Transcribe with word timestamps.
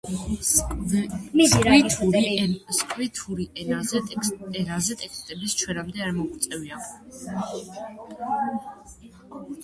სკვითური 2.77 3.45
ენაზე 3.63 4.01
ტექსტებს 4.21 5.53
ჩვენამდე 5.63 6.03
არ 6.07 6.11
მოუღწევია. 6.15 8.39